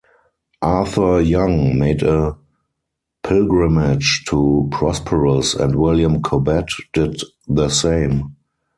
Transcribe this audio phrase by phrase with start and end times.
[0.63, 2.35] Arthur Young made a
[3.21, 8.35] pilgrimage to Prosperous, and William Cobbett did the same.